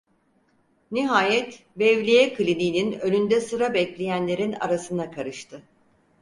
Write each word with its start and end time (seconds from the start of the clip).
Nihayet 0.91 1.65
"Bevliye" 1.75 2.33
kliniğinin 2.33 2.91
önünde 2.99 3.41
sıra 3.41 3.73
bekleyenlerin 3.73 4.53
arasına 4.53 5.11
karıştı. 5.11 5.63